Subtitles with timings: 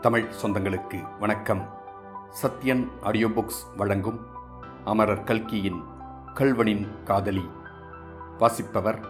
[0.00, 1.68] தமிழ் சொந்தங்களுக்கு வணக்கம்.
[2.42, 4.26] Sathyan audio books வழங்கும்
[4.84, 5.82] அமரர் கல்கியின்
[6.34, 7.48] கல்வனின் காதலி.
[8.38, 9.00] வாசிப்பவர்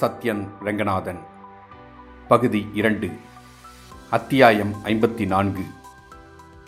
[0.00, 1.18] சத்யன் ரங்கநாதன்.
[2.28, 3.10] பகுதி இரண்டு.
[4.10, 5.62] அத்தியாயம் ஐம்பத்தி நான்கு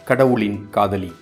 [0.05, 1.13] கடவுளின் காதலி.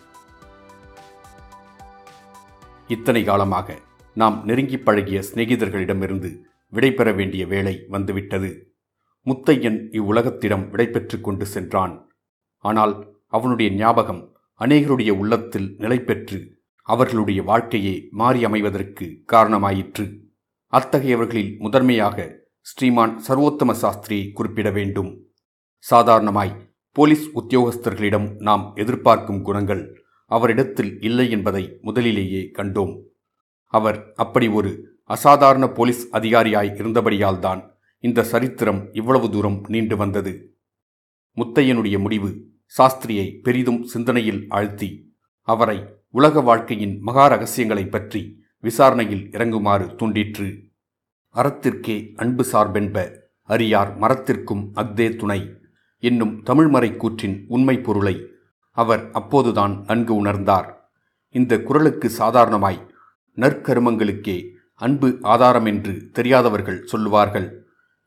[2.89, 3.79] இத்தனை காலமாக
[4.15, 6.43] நாம் நெருங்கி பழகிய சிநேகிதர்களிடமிருந்து
[6.73, 8.75] விடைபெற வேண்டிய வேளை வந்துவிட்டது.
[9.25, 12.11] முத்தையன் இவ்வுலகத்திடம் விடைபெற்று கொண்டு சென்றான்.
[12.65, 12.95] ஆனால்
[13.27, 16.39] அவனுடைய ஞாபகம் அநேகருடைய உள்ளத்தில் நிலை பெற்று
[16.83, 20.05] அவர்களுடைய வாழ்க்கையே மாறி அமைவதற்கு காரணமாயிற்று.
[20.73, 25.11] அத்தகையவர்களில் முதன்மையாக ஸ்ரீமான் சர்வோத்தம சாஸ்திரியை குறிப்பிட வேண்டும்.
[25.79, 26.55] சாதாரணமாய்
[26.93, 32.95] போலீஸ் உத்தியோகஸ்தர்களிடம் நாம் எதிர்பார்க்கும் குணங்கள் அவரிடத்தில் இல்லை என்பதை முதலிலேயே கண்டோம்.
[33.67, 34.71] அவர் அப்படி ஒரு
[35.03, 37.61] அசாதாரண போலீஸ் அதிகாரியாய் இருந்தபடியால்தான்
[38.05, 40.33] இந்த சரித்திரம் இவ்வளவு தூரம் நீண்டு வந்தது.
[41.37, 42.47] முத்தையனுடைய முடிவு
[42.79, 50.65] சாஸ்திரியை பெரிதும் சிந்தனையில் ஆழ்த்தி அவரை உலக வாழ்க்கையின் மகா ரகசியங்களைப் பற்றி விசாரணையில் இறங்குமாறு தூண்டிற்று.
[51.35, 53.13] அறத்திற்கே அன்பு சார்பென்ப
[53.49, 55.57] அரியார் மரத்திற்கும் அக்தே துணை
[55.99, 58.27] என்னும் தமிழ்மறை கூற்றின் உண்மை பொருளை
[58.71, 60.75] அவர் அப்போதுதான் நன்கு உணர்ந்தார்.
[61.31, 62.87] இந்த குரலுக்கு சாதாரணமாய்
[63.37, 67.67] நற்கருமங்களுக்கே அன்பு ஆதாரம் என்று தெரியாதவர்கள் சொல்லுவார்கள்.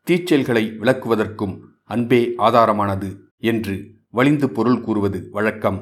[0.10, 3.10] தீச்செயல்களை விளக்குவதற்கும் அன்பே ஆதாரமானது
[3.52, 3.76] என்று
[4.10, 5.80] வலிந்து பொருள் கூறுவது வழக்கம்.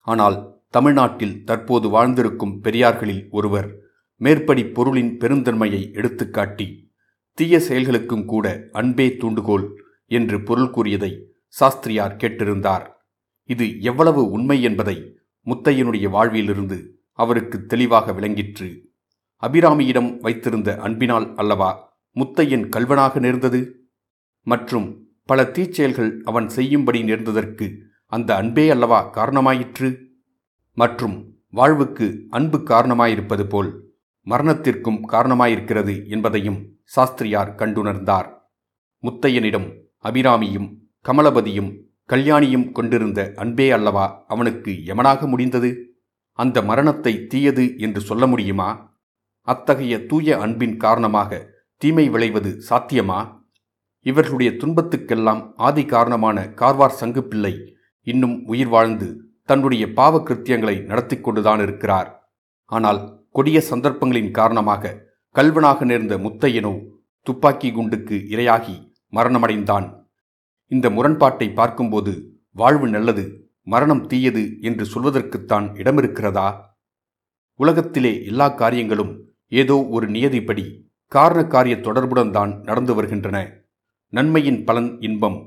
[0.00, 0.38] ஆனால்
[0.70, 3.68] தமிழ்நாட்டில் தற்போது வாழ்ந்திருக்கும் பெரியார்களில் ஒருவர்
[4.20, 6.66] மேற்படி பொருளின் பெருந்தன்மையை எடுத்துக்காட்டி
[7.38, 9.66] தீய செயல்களுக்கும் கூட அன்பே தூண்டுகோல்
[10.06, 11.10] என்று பொருள் கூறியதை
[11.48, 12.84] சாஸ்திரியார் கேட்டிருந்தார்.
[13.44, 14.96] இது எவ்வளவு உண்மை என்பதை
[15.46, 16.78] முத்தையனுடைய வாழ்விலிருந்து
[17.18, 18.68] அவருக்கு தெளிவாக விளங்கிற்று.
[19.42, 21.70] அபிராமியிடம் வைத்திருந்த அன்பினால் அல்லவா
[22.16, 23.60] முத்தையன் கல்வனாக நேர்ந்தது?
[24.46, 24.88] மற்றும்
[25.28, 27.66] பல தீச்செயல்கள் அவன் செய்யும்படி நேர்ந்ததற்கு
[28.06, 29.88] அந்த அன்பே அல்லவா காரணமாயிற்று?
[30.74, 31.16] மற்றும்
[31.50, 33.70] வாழ்வுக்கு அன்பு காரணமாயிருப்பது போல்
[34.26, 38.28] மரணத்திற்கும் காரணமாயிருக்கிறது என்பதையும் சாஸ்திரியார் கண்டுணர்ந்தார்.
[39.02, 39.68] முத்தையனிடம்
[40.02, 40.68] அபிராமியும்
[41.08, 41.70] கமலபதியும்
[42.08, 45.70] கல்யாணியும் கொண்டிருந்த அன்பே அல்லவா அவனுக்கு யமனாக முடிந்தது?
[46.32, 48.98] அந்த மரணத்தை தீயது என்று சொல்ல முடியுமா?
[49.48, 51.30] அத்தகைய தூய அன்பின் காரணமாக
[51.76, 53.20] தீமை விளைவது சாத்தியமா?
[54.06, 57.54] இவர்களுடைய துன்பத்துக்கெல்லாம் ஆதி காரணமான கார்வார் சங்குப்பிள்ளை
[58.06, 59.08] இன்னும் உயிர் வாழ்ந்து
[59.48, 62.08] தன்னுடைய பாவ கிருத்தியங்களை நடத்தி கொண்டுதான் இருக்கிறார்.
[62.72, 63.00] ஆனால்
[63.30, 64.94] கொடிய சந்தர்ப்பங்களின் காரணமாக
[65.36, 66.74] கல்வனாக நேர்ந்த முத்தையனோ
[67.26, 68.76] துப்பாக்கி குண்டுக்கு இரையாகி
[69.12, 69.86] மரணமடைந்தான்.
[70.70, 72.12] இந்த முரண்பாட்டை பார்க்கும்போது
[72.56, 73.24] வாழ்வு நல்லது
[73.66, 76.48] மரணம் தீயது என்று சொல்வதற்குத்தான் இடமிருக்கிறதா?
[77.60, 79.12] உலகத்திலே எல்லா காரியங்களும்
[79.52, 80.64] ஏதோ ஒரு நியதிப்படி
[81.12, 83.38] காரண காரிய தொடர்புடன் தான் நடந்து வருகின்றன.
[84.16, 85.38] நன்மையின் பலன் இன்பம்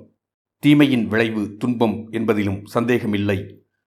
[0.63, 3.38] தீமையின் விளைவு துன்பம் என்பதிலும் சந்தேகமில்லை.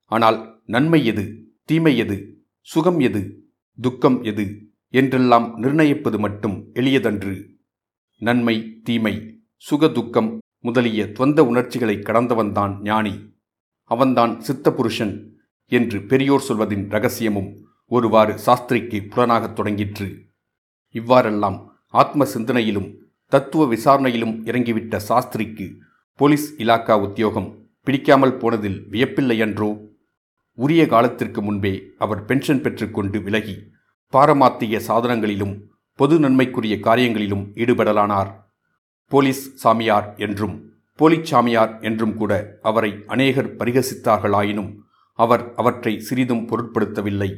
[0.04, 1.25] ஆனால் நன்மை எது
[1.65, 2.16] தீமை எது
[2.60, 3.22] சுகம் எது
[3.78, 4.47] துக்கம் எது
[4.88, 7.34] என்றெல்லாம் நிர்ணயிப்பது மட்டும் எளியதன்று.
[8.19, 9.15] நன்மை தீமை
[9.56, 13.14] சுக துக்கம் முதலிய துவந்த உணர்ச்சிகளை கடந்தவன்தான் ஞானி.
[13.82, 15.14] அவன்தான் சித்த புருஷன்
[15.66, 17.50] என்று பெரியோர் சொல்வதின் ரகசியமும்
[17.87, 20.09] ஒருவாறு சாஸ்திரிக்கு புலனாகத் தொடங்கிற்று.
[20.94, 22.91] இவ்வாறெல்லாம் ஆத்ம சிந்தனையிலும்
[23.32, 25.78] தத்துவ விசாரணையிலும் இறங்கிவிட்ட சாஸ்திரிக்கு
[26.15, 29.69] போலீஸ் இலாக்கா உத்தியோகம் பிடிக்காமல் போனதில் வியப்பில்லையன்றோ?
[30.54, 33.54] உரிய காலத்திற்கு முன்பே அவர் பென்ஷன் பெற்றுக்கொண்டு விலகி
[34.12, 35.60] பாரமாத்திய சாதனங்களிலும்
[35.94, 38.31] பொது நன்மைக்குரிய காரியங்களிலும் ஈடுபடலானார்.
[39.06, 44.76] போலீஸ் சாமியார் என்றும் போலிச் சாமியார் என்றும் கூட அவரை அநேகர் பரிகசித்தார்களாயினும்
[45.19, 47.31] அவர் அவற்றை சிறிதும் பொருட்படுத்தவில்லை.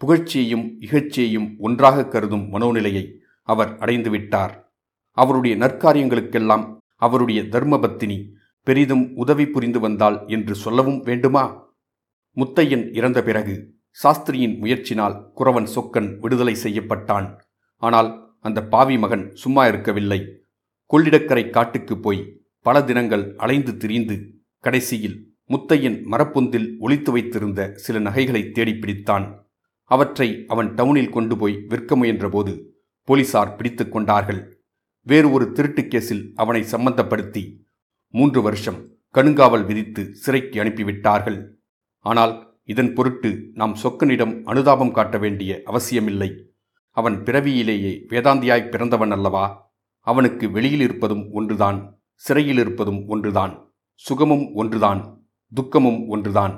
[0.00, 3.06] புகழ்ச்சியையும் இகழ்ச்சியையும் ஒன்றாக கருதும் மனோநிலையை
[3.42, 4.54] அவர் அடைந்துவிட்டார்.
[5.12, 8.30] அவருடைய நற்காரியங்களுக்கெல்லாம் அவருடைய தர்மபத்தினி
[8.62, 11.74] பெரிதும் உதவி புரிந்து வந்தாள் என்று சொல்லவும் வேண்டுமா?
[12.36, 17.38] முத்தையன் இறந்த பிறகு சாஸ்திரியின் முயற்சினால் குறவன் சொக்கன் விடுதலை செய்யப்பட்டான்.
[17.76, 20.20] ஆனால் அந்த பாவி மகன் சும்மா இருக்கவில்லை.
[20.90, 29.40] கொள்ளிடக்கரை காட்டுக்குப் போய் பல தினங்கள் அலைந்து திரிந்து கடைசியில் முத்தையன் மரப்பொந்தில் ஒளித்து வைத்திருந்த சில நகைகளை தேடிப்பிடித்தான்
[29.84, 32.52] அவற்றை அவன் டவுனில் கொண்டு போய் விற்க முயன்றபோது
[33.04, 34.61] போலீசார் பிடித்து கொண்டார்கள்.
[35.02, 37.64] வேறு ஒரு திருட்டு கேஸில் அவனை சம்பந்தப்படுத்தி
[38.08, 38.78] மூன்று வருஷம்
[39.14, 41.38] கணுங்காவல் விதித்து சிறைக்கு அனுப்பிவிட்டார்கள்.
[41.98, 46.50] ஆனால் இதன் பொருட்டு நாம் சொக்கனிடம் அனுதாபம் காட்ட வேண்டிய அவசியமில்லை.
[46.90, 49.74] அவன் பிறவியிலேயே வேதாந்தியாய் பிறந்தவன் அல்லவா?
[50.00, 56.54] அவனுக்கு வெளியில் இருப்பதும் ஒன்றுதான் சிறையில் இருப்பதும் ஒன்றுதான் சுகமும் ஒன்றுதான் துக்கமும் ஒன்றுதான்.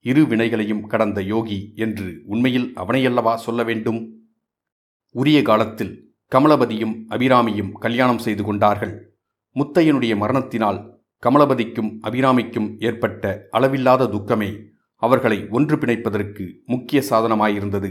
[0.00, 4.00] இரு வினைகளையும் கடந்த யோகி என்று உண்மையில் அவனையல்லவா சொல்ல வேண்டும்?
[5.10, 8.94] உரிய காலத்தில் கமலபதியும் அபிராமியும் கல்யாணம் செய்து கொண்டார்கள்.
[9.56, 10.80] முத்தையனுடைய மரணத்தினால்
[11.22, 14.50] கமலபதிக்கும் அபிராமிக்கும் ஏற்பட்ட அளவில்லாத துக்கமே
[15.02, 17.90] அவர்களை ஒன்று பிணைப்பதற்கு முக்கிய சாதனமாயிருந்தது.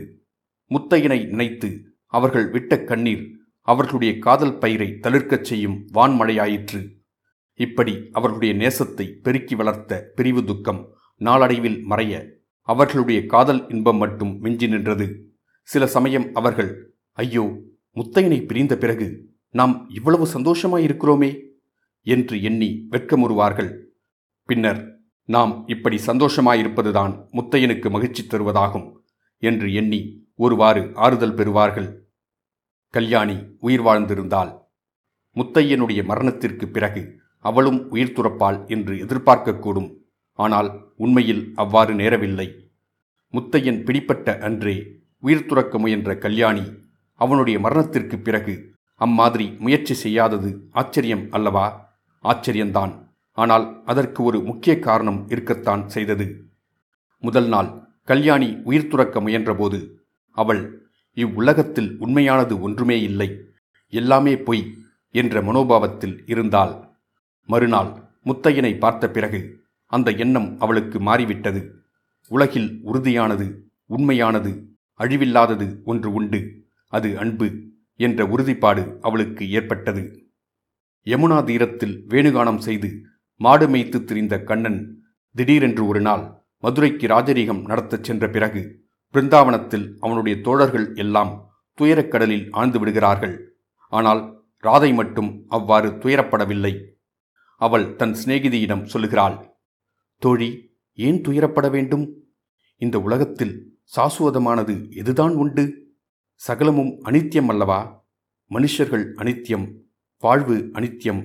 [0.71, 1.69] முத்தையனை நினைத்து
[2.13, 3.23] அவர்கள் விட்ட கண்ணீர்
[3.67, 6.81] அவர்களுடைய காதல் பயிரை தளிர்க்கச் செய்யும் வான்மழையாயிற்று.
[7.59, 10.81] இப்படி அவர்களுடைய நேசத்தை பெருக்கி வளர்த்த பிரிவு துக்கம்
[11.21, 12.13] நாளடைவில் மறைய
[12.61, 15.07] அவர்களுடைய காதல் இன்பம் மட்டும் மிஞ்சி நின்றது.
[15.67, 16.71] சில சமயம் அவர்கள்
[17.17, 17.45] ஐயோ
[17.95, 19.07] முத்தையனை பிரிந்த பிறகு
[19.55, 21.31] நாம் இவ்வளவு சந்தோஷமாயிருக்கிறோமே
[22.07, 23.71] என்று எண்ணி வெட்கமுறுவார்கள்.
[24.49, 24.81] பின்னர்
[25.29, 28.87] நாம் இப்படி சந்தோஷமாயிருப்பதுதான் முத்தையனுக்கு மகிழ்ச்சி தருவதாகும்
[29.43, 30.01] என்று எண்ணி
[30.35, 31.89] ஒருவாறு ஆறுதல் பெறுவார்கள்.
[32.93, 34.51] கல்யாணி உயிர் வாழ்ந்திருந்தாள்.
[35.35, 37.01] முத்தையனுடைய மரணத்திற்கு பிறகு
[37.45, 39.89] அவளும் உயிர் துறப்பாள் என்று எதிர்பார்க்கக்கூடும்.
[40.39, 42.47] ஆனால் உண்மையில் அவ்வாறு நேரவில்லை.
[43.33, 44.75] முத்தையன் பிடிப்பட்ட அன்றே
[45.19, 46.65] உயிர் துறக்க முயன்ற கல்யாணி
[47.21, 48.53] அவனுடைய மரணத்திற்கு பிறகு
[49.01, 51.65] அம்மாதிரி முயற்சி செய்யாதது ஆச்சரியம் அல்லவா?
[52.23, 52.93] ஆச்சரியந்தான்
[53.37, 56.25] ஆனால் அதற்கு ஒரு முக்கிய காரணம் இருக்கத்தான் செய்தது.
[57.23, 57.69] முதல் நாள்
[58.03, 59.79] கல்யாணி உயிர் துறக்க முயன்றபோது
[60.37, 60.61] அவள்
[61.17, 63.29] இவ்வுலகத்தில் உண்மையானது ஒன்றுமே இல்லை.
[63.89, 64.63] எல்லாமே பொய்
[65.11, 66.73] என்ற மனோபாவத்தில் இருந்தாள்.
[67.49, 67.91] மறுநாள்
[68.25, 69.39] முத்தையனை பார்த்த பிறகு
[69.91, 71.61] அந்த எண்ணம் அவளுக்கு மாறிவிட்டது.
[72.31, 73.47] உலகில் உறுதியானது
[73.85, 74.51] உண்மையானது
[74.99, 76.64] அழிவில்லாதது ஒன்று உண்டு.
[76.87, 77.47] அது அன்பு
[77.95, 80.03] என்ற உறுதிப்பாடு அவளுக்கு ஏற்பட்டது.
[81.07, 82.89] யமுனா தீரத்தில் வேணுகானம் செய்து
[83.35, 84.79] மாடு மேய்த்து திரிந்த கண்ணன்
[85.31, 86.23] திடீரென்று ஒரு நாள்
[86.63, 88.61] மதுரைக்கு ராஜரீகம் நடத்தச் சென்ற பிறகு
[89.15, 91.31] பிருந்தாவனத்தில் அவனுடைய தோழர்கள் எல்லாம்
[91.77, 93.35] துயரக்கடலில் ஆழ்ந்து விடுகிறார்கள்.
[93.87, 94.21] ஆனால்
[94.63, 96.73] ராதை மட்டும் அவ்வாறு துயரப்படவில்லை.
[97.61, 99.37] அவள் தன் சிநேகிதியிடம் சொல்லுகிறாள்
[100.21, 100.49] தோழி
[100.93, 102.05] ஏன் துயரப்பட வேண்டும்?
[102.81, 103.55] இந்த உலகத்தில்
[103.95, 105.65] சாசுவதமானது எதுதான் உண்டு?
[106.41, 107.79] சகலமும் அனித்தியம் அல்லவா?
[108.49, 109.65] மனுஷர்கள் அனித்தியம்
[110.23, 111.21] வாழ்வு அனித்தியம்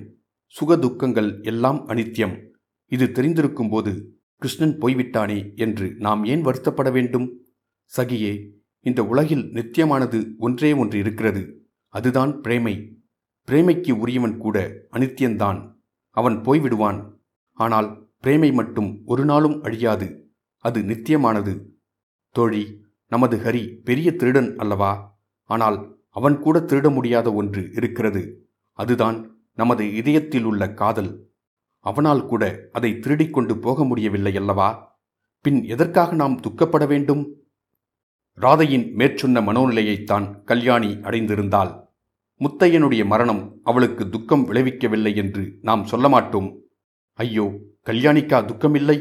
[0.55, 2.35] சுகதுக்கங்கள் எல்லாம் அனித்தியம்
[2.91, 3.91] இது தெரிந்திருக்கும்போது
[4.35, 7.27] கிருஷ்ணன் போய்விட்டானே என்று நாம் ஏன் வருத்தப்பட வேண்டும்?
[7.97, 8.33] சகியே
[8.85, 11.43] இந்த உலகில் நித்தியமானது ஒன்றே ஒன்று இருக்கிறது.
[11.93, 12.75] அதுதான் பிரேமை.
[13.47, 14.57] பிரேமைக்கு உரியவன் கூட
[14.91, 15.59] அனித்தியந்தான்
[16.17, 16.99] அவன் போய்விடுவான்.
[17.57, 17.89] ஆனால்
[18.23, 20.07] பிரேமை மட்டும் ஒரு நாளும் அழியாது.
[20.65, 21.53] அது நித்தியமானது.
[22.35, 22.63] தோழி
[23.11, 24.91] நமது ஹரி பெரிய திருடன் அல்லவா?
[25.49, 25.77] ஆனால்
[26.09, 28.21] அவன் கூட திருட முடியாத ஒன்று இருக்கிறது.
[28.71, 29.17] அதுதான்
[29.53, 31.11] நமது இதயத்தில் உள்ள காதல்.
[31.85, 34.69] அவனால் கூட அதை திருடிக் கொண்டு போக முடியவில்லை அல்லவா?
[35.41, 37.23] பின் எதற்காக நாம் துக்கப்பட வேண்டும்?
[38.37, 41.71] ராதையின் மேற்சொன்ன மனோநிலையைத்தான் கல்யாணி அடைந்திருந்தாள்.
[42.41, 46.49] முத்தையனுடைய மரணம் அவளுக்கு துக்கம் விளைவிக்கவில்லை என்று நாம் சொல்ல மாட்டோம்.
[47.19, 47.45] ஐயோ
[47.85, 48.97] கல்யாணிக்கா துக்கமில்லை?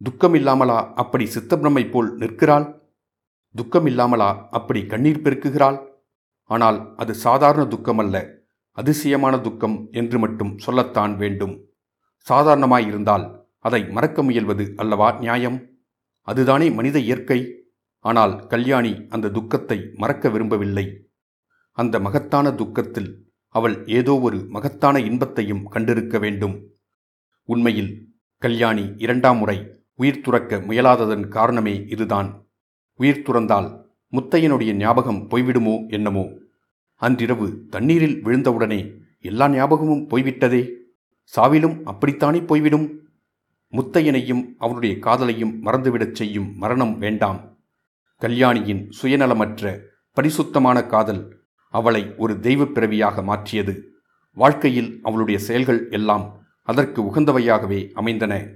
[0.00, 2.66] துக்கமில்லாமலா அப்படி சித்தப்பிரமை போல் நிற்கிறாள்?
[3.54, 5.78] துக்கம் இல்லாமலா அப்படி கண்ணீர் பெருக்குகிறாள்?
[6.44, 8.28] ஆனால் அது சாதாரண துக்கமல்ல.
[8.70, 11.72] அதிசயமான துக்கம் என்று மட்டும் சொல்லத்தான் வேண்டும்.
[12.30, 15.78] சாதாரணமாயிருந்தால் அதை மறக்க முயல்வது அல்லவா நியாயம்?
[16.20, 17.68] அதுதானே மனித இயற்கை.
[17.98, 21.08] ஆனால் கல்யாணி அந்த துக்கத்தை மறக்க விரும்பவில்லை.
[21.70, 26.72] அந்த மகத்தான துக்கத்தில் அவள் ஏதோ ஒரு மகத்தான இன்பத்தையும் கண்டிருக்க வேண்டும்.
[27.44, 32.43] உண்மையில் கல்யாணி இரண்டாம் முறை உயிர் துறக்க முயலாததன் காரணமே இதுதான்.
[32.96, 36.28] உயிர் துறந்தால் முத்தையனுடைய ஞாபகம் போய்விடுமோ என்னமோ?
[36.94, 40.72] அன்றிரவு தண்ணீரில் விழுந்தவுடனே எல்லா ஞாபகமும் போய்விட்டதே.
[41.36, 43.08] சாவிலும் அப்படித்தானே போய்விடும்?
[43.72, 47.58] முத்தையனையும் அவனுடைய காதலையும் மறந்துவிடச் செய்யும் மரணம் வேண்டாம்.
[48.18, 49.80] கல்யாணியின் சுயநலமற்ற
[50.12, 53.92] பரிசுத்தமான காதல் அவளை ஒரு தெய்வப் பிறவியாக மாற்றியது.
[54.32, 58.48] வாழ்க்கையில் அவளுடைய செயல்கள் எல்லாம் அதற்கு உகந்தவையாகவே அமைந்தன.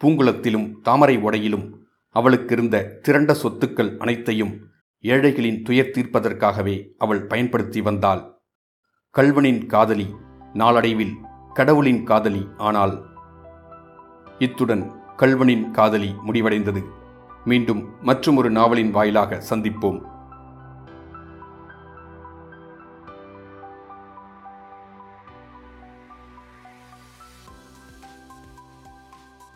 [0.00, 1.85] பூங்குளத்திலும் தாமரை உடையிலும்
[2.18, 4.54] அவளுக்கிருந்த திரண்ட சொத்துக்கள் அனைத்தையும்
[5.04, 8.22] ஏழைகளின் துயர் தீர்ப்பதற்காகவே அவள் பயன்படுத்தி வந்தாள்.
[9.14, 10.06] கல்வனின் காதலி
[10.52, 11.14] நாளடைவில்
[11.54, 12.94] கடவுளின் காதலி ஆனால்
[14.38, 14.84] இத்துடன்
[15.16, 16.82] கல்வனின் காதலி முடிவடைந்தது.
[17.44, 20.00] மீண்டும் மற்றுமொரு நாவலின் வாயிலாக சந்திப்போம்.